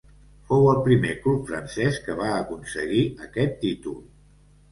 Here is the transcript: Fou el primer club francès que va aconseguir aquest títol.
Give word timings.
Fou 0.51 0.63
el 0.69 0.79
primer 0.87 1.11
club 1.25 1.43
francès 1.49 1.99
que 2.07 2.15
va 2.21 2.31
aconseguir 2.37 3.03
aquest 3.27 3.55
títol. 3.67 4.01